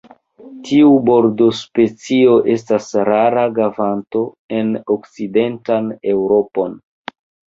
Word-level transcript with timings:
Tiu 0.67 0.93
birdospecio 1.09 2.37
estas 2.53 2.87
rara 3.09 3.43
vaganto 3.59 4.23
en 4.61 4.71
okcidentan 4.95 5.91
Eŭropon. 6.15 6.77